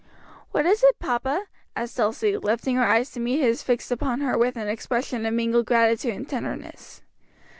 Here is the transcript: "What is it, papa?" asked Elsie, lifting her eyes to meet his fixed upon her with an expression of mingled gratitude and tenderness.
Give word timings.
"What 0.49 0.65
is 0.65 0.83
it, 0.83 0.97
papa?" 0.97 1.45
asked 1.75 1.99
Elsie, 1.99 2.35
lifting 2.35 2.75
her 2.75 2.83
eyes 2.87 3.11
to 3.11 3.19
meet 3.19 3.39
his 3.39 3.61
fixed 3.61 3.91
upon 3.91 4.21
her 4.21 4.35
with 4.35 4.57
an 4.57 4.67
expression 4.67 5.27
of 5.27 5.33
mingled 5.35 5.67
gratitude 5.67 6.15
and 6.15 6.27
tenderness. 6.27 7.03